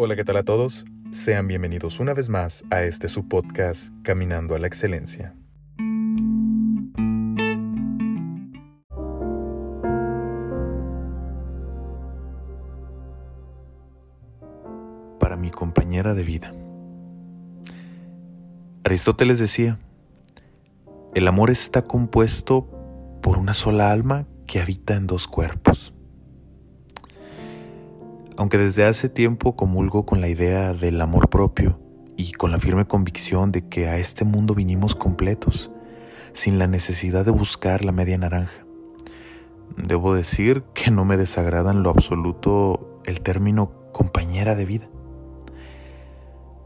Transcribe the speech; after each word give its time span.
Hola, 0.00 0.14
¿qué 0.14 0.24
tal 0.24 0.36
a 0.36 0.44
todos? 0.44 0.84
Sean 1.10 1.48
bienvenidos 1.48 1.98
una 1.98 2.14
vez 2.14 2.28
más 2.28 2.64
a 2.70 2.84
este 2.84 3.08
su 3.08 3.26
podcast 3.26 3.92
Caminando 4.04 4.54
a 4.54 4.60
la 4.60 4.68
Excelencia. 4.68 5.34
Para 15.18 15.36
mi 15.36 15.50
compañera 15.50 16.14
de 16.14 16.22
vida. 16.22 16.54
Aristóteles 18.84 19.40
decía, 19.40 19.80
el 21.16 21.26
amor 21.26 21.50
está 21.50 21.82
compuesto 21.82 22.70
por 23.20 23.36
una 23.36 23.52
sola 23.52 23.90
alma 23.90 24.28
que 24.46 24.60
habita 24.60 24.94
en 24.94 25.08
dos 25.08 25.26
cuerpos. 25.26 25.92
Aunque 28.38 28.56
desde 28.56 28.84
hace 28.84 29.08
tiempo 29.08 29.56
comulgo 29.56 30.06
con 30.06 30.20
la 30.20 30.28
idea 30.28 30.72
del 30.72 31.00
amor 31.00 31.28
propio 31.28 31.80
y 32.16 32.30
con 32.30 32.52
la 32.52 32.60
firme 32.60 32.84
convicción 32.84 33.50
de 33.50 33.66
que 33.66 33.88
a 33.88 33.96
este 33.98 34.24
mundo 34.24 34.54
vinimos 34.54 34.94
completos, 34.94 35.72
sin 36.34 36.56
la 36.56 36.68
necesidad 36.68 37.24
de 37.24 37.32
buscar 37.32 37.84
la 37.84 37.90
media 37.90 38.16
naranja. 38.16 38.64
Debo 39.76 40.14
decir 40.14 40.62
que 40.72 40.92
no 40.92 41.04
me 41.04 41.16
desagrada 41.16 41.72
en 41.72 41.82
lo 41.82 41.90
absoluto 41.90 43.00
el 43.04 43.22
término 43.22 43.72
compañera 43.90 44.54
de 44.54 44.66
vida. 44.66 44.88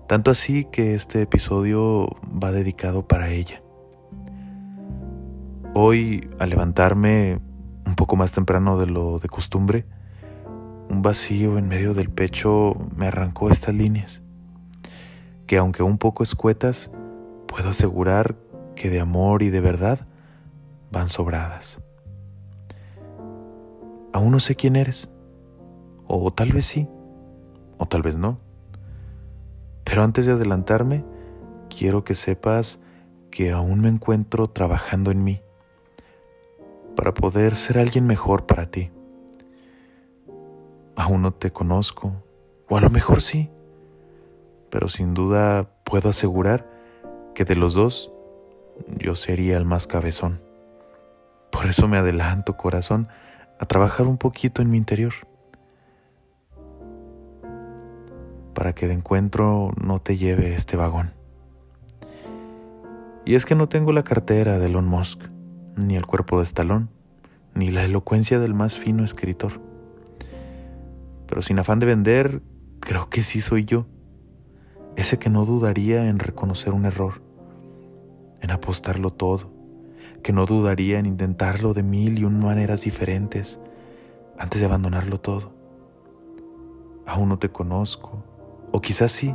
Tanto 0.09 0.31
así 0.31 0.67
que 0.67 0.95
este 0.95 1.23
episodio 1.23 2.07
va 2.23 2.53
dedicado 2.53 3.09
para 3.09 3.31
ella. 3.31 3.63
Hoy, 5.73 6.29
al 6.39 6.51
levantarme 6.51 7.41
un 7.87 7.95
poco 7.95 8.17
más 8.17 8.33
temprano 8.33 8.77
de 8.77 8.89
lo 8.89 9.21
de 9.21 9.31
costumbre, 9.31 9.87
un 10.93 11.01
vacío 11.01 11.57
en 11.57 11.69
medio 11.69 11.95
del 11.95 12.11
pecho 12.11 12.77
me 12.95 13.07
arrancó 13.07 13.49
estas 13.49 13.75
líneas, 13.75 14.21
que 15.47 15.57
aunque 15.57 15.83
un 15.83 15.97
poco 15.97 16.23
escuetas, 16.23 16.91
puedo 17.47 17.71
asegurar 17.71 18.37
que 18.77 18.91
de 18.91 19.01
amor 19.01 19.43
y 19.43 19.49
de 19.49 19.63
verdad 19.63 20.07
van 20.91 21.09
sobradas. 21.09 21.81
Aún 24.13 24.33
no 24.33 24.39
sé 24.39 24.55
quién 24.55 24.77
eres, 24.77 25.09
o 26.07 26.31
tal 26.31 26.53
vez 26.53 26.67
sí, 26.67 26.87
o 27.79 27.87
tal 27.87 28.03
vez 28.03 28.17
no. 28.17 28.39
Pero 29.85 30.03
antes 30.03 30.27
de 30.27 30.33
adelantarme, 30.33 31.07
quiero 31.71 32.05
que 32.05 32.15
sepas 32.15 32.81
que 33.31 33.51
aún 33.51 33.81
me 33.81 33.89
encuentro 33.89 34.51
trabajando 34.51 35.11
en 35.11 35.25
mí 35.25 35.41
para 36.95 37.15
poder 37.15 37.57
ser 37.57 37.79
alguien 37.79 38.07
mejor 38.07 38.45
para 38.45 38.71
ti 38.71 38.91
aún 40.97 41.23
no 41.23 41.33
te 41.33 41.53
conozco, 41.53 42.13
o 42.69 42.77
a 42.77 42.81
lo 42.81 42.91
mejor 42.91 43.21
sí, 43.21 43.51
pero 44.71 44.89
sin 44.89 45.15
duda 45.15 45.69
puedo 45.85 46.09
asegurar 46.09 46.69
que 47.35 47.45
de 47.45 47.57
los 47.57 47.75
dos 47.75 48.13
yo 48.99 49.15
sería 49.15 49.57
el 49.57 49.65
más 49.65 49.87
cabezón. 49.87 50.41
Por 51.51 51.67
eso 51.67 51.89
me 51.89 51.99
adelanto, 51.99 52.57
corazón, 52.57 53.09
a 53.59 53.67
trabajar 53.67 54.07
un 54.07 54.19
poquito 54.19 54.63
en 54.63 54.71
mi 54.71 54.79
interior, 54.79 55.13
para 58.55 58.75
que 58.75 58.87
de 58.87 58.95
encuentro 58.95 59.73
no 59.83 60.01
te 60.01 60.17
lleve 60.17 60.55
este 60.55 60.77
vagón. 60.77 61.13
Y 63.25 63.35
es 63.35 63.47
que 63.47 63.55
no 63.55 63.69
tengo 63.69 63.93
la 63.93 64.03
cartera 64.03 64.59
de 64.59 64.67
Elon 64.67 64.87
Musk, 64.87 65.23
ni 65.77 65.97
el 65.97 66.07
cuerpo 66.07 66.39
de 66.39 66.45
Stallone, 66.45 66.89
ni 67.55 67.71
la 67.71 67.85
elocuencia 67.85 68.39
del 68.39 68.55
más 68.55 68.79
fino 68.79 69.05
escritor 69.05 69.72
pero 71.33 71.41
sin 71.41 71.59
afán 71.59 71.79
de 71.79 71.87
vender, 71.87 72.43
creo 72.79 73.09
que 73.09 73.23
sí 73.23 73.41
soy 73.41 73.65
yo. 73.65 73.87
Ese 74.97 75.19
que 75.19 75.31
no 75.31 75.47
dudaría 75.47 76.11
en 76.11 76.19
reconocer 76.19 76.75
un 76.75 76.85
error, 76.85 77.23
en 78.43 78.51
apostarlo 78.51 79.15
todo, 79.15 79.51
que 80.23 80.35
no 80.35 80.45
dudaría 80.45 80.99
en 80.99 81.07
intentarlo 81.07 81.73
de 81.73 81.83
mil 81.83 82.19
y 82.19 82.25
un 82.27 82.39
maneras 82.39 82.83
diferentes 82.83 83.59
antes 84.39 84.61
de 84.61 84.67
abandonarlo 84.67 85.21
todo. 85.21 85.55
Aún 87.07 87.31
no 87.31 87.39
te 87.39 87.49
conozco, 87.49 88.23
o 88.71 88.83
quizás 88.83 89.11
sí, 89.11 89.35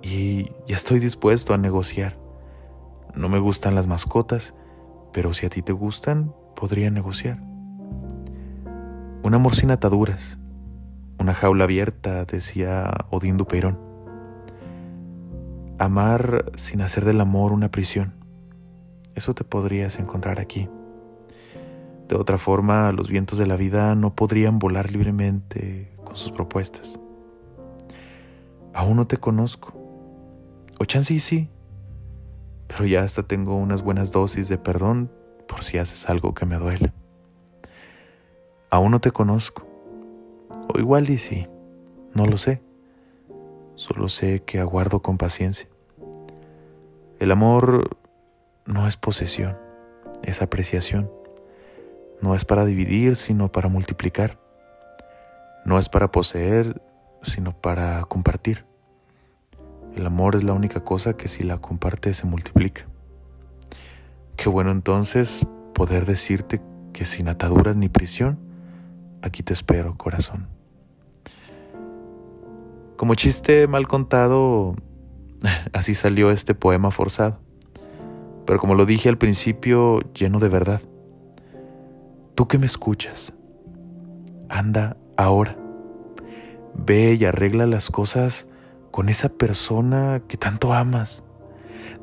y 0.00 0.52
ya 0.66 0.76
estoy 0.76 1.00
dispuesto 1.00 1.52
a 1.52 1.58
negociar. 1.58 2.18
No 3.14 3.28
me 3.28 3.40
gustan 3.40 3.74
las 3.74 3.86
mascotas, 3.86 4.54
pero 5.12 5.34
si 5.34 5.44
a 5.44 5.50
ti 5.50 5.60
te 5.60 5.72
gustan, 5.74 6.34
podría 6.56 6.90
negociar. 6.90 7.47
Un 9.28 9.34
amor 9.34 9.54
sin 9.54 9.70
ataduras, 9.70 10.38
una 11.18 11.34
jaula 11.34 11.64
abierta, 11.64 12.24
decía 12.24 12.90
Odín 13.10 13.36
Dupeirón. 13.36 13.78
Amar 15.78 16.46
sin 16.56 16.80
hacer 16.80 17.04
del 17.04 17.20
amor 17.20 17.52
una 17.52 17.70
prisión. 17.70 18.14
Eso 19.14 19.34
te 19.34 19.44
podrías 19.44 19.98
encontrar 19.98 20.40
aquí. 20.40 20.70
De 22.08 22.16
otra 22.16 22.38
forma, 22.38 22.90
los 22.92 23.10
vientos 23.10 23.38
de 23.38 23.46
la 23.46 23.56
vida 23.56 23.94
no 23.94 24.14
podrían 24.14 24.58
volar 24.58 24.90
libremente 24.90 25.94
con 26.02 26.16
sus 26.16 26.32
propuestas. 26.32 26.98
Aún 28.72 28.96
no 28.96 29.06
te 29.06 29.18
conozco. 29.18 29.74
O 30.80 30.86
chance 30.86 31.12
y 31.12 31.20
sí. 31.20 31.50
Pero 32.66 32.86
ya 32.86 33.02
hasta 33.02 33.24
tengo 33.24 33.58
unas 33.58 33.82
buenas 33.82 34.10
dosis 34.10 34.48
de 34.48 34.56
perdón 34.56 35.12
por 35.46 35.64
si 35.64 35.76
haces 35.76 36.08
algo 36.08 36.32
que 36.32 36.46
me 36.46 36.56
duele. 36.56 36.94
Aún 38.70 38.90
no 38.90 39.00
te 39.00 39.10
conozco. 39.10 39.66
O 40.72 40.78
igual 40.78 41.08
y 41.08 41.18
sí, 41.18 41.46
no 42.14 42.26
lo 42.26 42.36
sé. 42.36 42.62
Solo 43.76 44.08
sé 44.08 44.42
que 44.42 44.60
aguardo 44.60 45.00
con 45.00 45.18
paciencia. 45.18 45.68
El 47.18 47.32
amor 47.32 47.96
no 48.66 48.86
es 48.86 48.96
posesión, 48.96 49.56
es 50.22 50.42
apreciación. 50.42 51.10
No 52.20 52.34
es 52.34 52.44
para 52.44 52.64
dividir, 52.64 53.16
sino 53.16 53.50
para 53.50 53.68
multiplicar. 53.68 54.38
No 55.64 55.78
es 55.78 55.88
para 55.88 56.10
poseer, 56.10 56.82
sino 57.22 57.52
para 57.52 58.04
compartir. 58.04 58.66
El 59.96 60.06
amor 60.06 60.36
es 60.36 60.44
la 60.44 60.52
única 60.52 60.84
cosa 60.84 61.14
que 61.14 61.28
si 61.28 61.42
la 61.42 61.58
comparte 61.58 62.12
se 62.14 62.26
multiplica. 62.26 62.86
Qué 64.36 64.48
bueno 64.48 64.70
entonces 64.70 65.46
poder 65.74 66.04
decirte 66.06 66.60
que 66.92 67.04
sin 67.04 67.28
ataduras 67.28 67.74
ni 67.76 67.88
prisión, 67.88 68.47
aquí 69.22 69.42
te 69.42 69.52
espero, 69.52 69.96
corazón. 69.96 70.48
Como 72.96 73.14
chiste 73.14 73.66
mal 73.68 73.86
contado, 73.86 74.74
así 75.72 75.94
salió 75.94 76.30
este 76.30 76.54
poema 76.54 76.90
forzado. 76.90 77.38
Pero 78.46 78.58
como 78.58 78.74
lo 78.74 78.86
dije 78.86 79.08
al 79.08 79.18
principio, 79.18 80.00
lleno 80.12 80.40
de 80.40 80.48
verdad. 80.48 80.80
Tú 82.34 82.48
que 82.48 82.58
me 82.58 82.66
escuchas, 82.66 83.34
anda 84.48 84.96
ahora. 85.16 85.56
Ve 86.74 87.14
y 87.14 87.24
arregla 87.24 87.66
las 87.66 87.90
cosas 87.90 88.46
con 88.90 89.08
esa 89.08 89.28
persona 89.28 90.22
que 90.28 90.36
tanto 90.36 90.72
amas. 90.72 91.22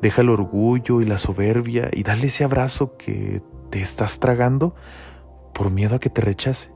Deja 0.00 0.22
el 0.22 0.28
orgullo 0.28 1.00
y 1.00 1.04
la 1.04 1.18
soberbia 1.18 1.88
y 1.92 2.02
dale 2.02 2.28
ese 2.28 2.44
abrazo 2.44 2.96
que 2.96 3.42
te 3.70 3.80
estás 3.82 4.20
tragando 4.20 4.74
por 5.52 5.70
miedo 5.70 5.96
a 5.96 5.98
que 5.98 6.10
te 6.10 6.20
rechace. 6.20 6.75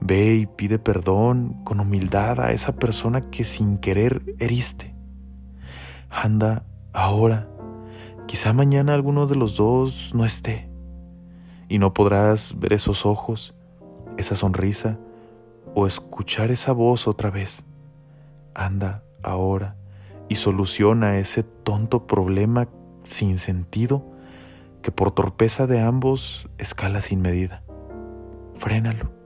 Ve 0.00 0.34
y 0.34 0.46
pide 0.46 0.78
perdón 0.78 1.64
con 1.64 1.80
humildad 1.80 2.40
a 2.40 2.52
esa 2.52 2.72
persona 2.72 3.30
que 3.30 3.44
sin 3.44 3.78
querer 3.78 4.34
heriste. 4.38 4.94
Anda 6.10 6.64
ahora. 6.92 7.48
Quizá 8.26 8.52
mañana 8.52 8.94
alguno 8.94 9.26
de 9.26 9.36
los 9.36 9.56
dos 9.56 10.12
no 10.14 10.24
esté 10.24 10.70
y 11.68 11.78
no 11.78 11.92
podrás 11.92 12.58
ver 12.58 12.72
esos 12.72 13.04
ojos, 13.04 13.54
esa 14.16 14.34
sonrisa 14.34 14.98
o 15.74 15.86
escuchar 15.86 16.50
esa 16.50 16.72
voz 16.72 17.08
otra 17.08 17.30
vez. 17.30 17.64
Anda 18.54 19.02
ahora 19.22 19.76
y 20.28 20.36
soluciona 20.36 21.18
ese 21.18 21.42
tonto 21.42 22.06
problema 22.06 22.68
sin 23.04 23.38
sentido 23.38 24.04
que 24.82 24.92
por 24.92 25.12
torpeza 25.12 25.66
de 25.66 25.80
ambos 25.80 26.48
escala 26.58 27.00
sin 27.00 27.22
medida. 27.22 27.62
Frénalo. 28.56 29.23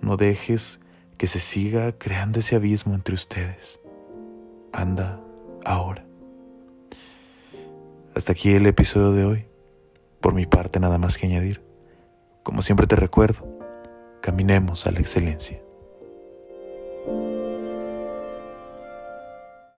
No 0.00 0.16
dejes 0.16 0.80
que 1.16 1.26
se 1.26 1.38
siga 1.38 1.92
creando 1.92 2.40
ese 2.40 2.56
abismo 2.56 2.94
entre 2.94 3.14
ustedes. 3.14 3.80
Anda 4.72 5.20
ahora. 5.64 6.04
Hasta 8.14 8.32
aquí 8.32 8.52
el 8.52 8.66
episodio 8.66 9.12
de 9.12 9.24
hoy. 9.24 9.46
Por 10.20 10.34
mi 10.34 10.46
parte 10.46 10.80
nada 10.80 10.98
más 10.98 11.18
que 11.18 11.26
añadir. 11.26 11.62
Como 12.42 12.62
siempre 12.62 12.86
te 12.86 12.96
recuerdo, 12.96 13.46
caminemos 14.20 14.86
a 14.86 14.90
la 14.90 15.00
excelencia. 15.00 15.60